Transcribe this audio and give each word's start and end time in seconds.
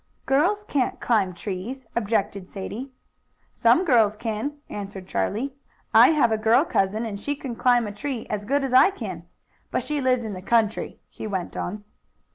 "Girls 0.25 0.63
can't 0.63 0.99
climb 0.99 1.31
trees," 1.35 1.85
objected 1.95 2.47
Sadie. 2.47 2.91
"Some 3.53 3.85
girls 3.85 4.15
can," 4.15 4.57
answered 4.67 5.05
Charlie. 5.05 5.53
"I 5.93 6.07
have 6.07 6.31
a 6.31 6.39
girl 6.39 6.65
cousin, 6.65 7.05
and 7.05 7.19
she 7.19 7.35
can 7.35 7.55
climb 7.55 7.85
a 7.85 7.91
tree 7.91 8.25
as 8.27 8.43
good 8.45 8.63
as 8.63 8.73
I 8.73 8.89
can. 8.89 9.27
But 9.69 9.83
she 9.83 10.01
lives 10.01 10.23
in 10.25 10.33
the 10.33 10.41
country," 10.41 10.99
he 11.07 11.27
went 11.27 11.55
on. 11.55 11.83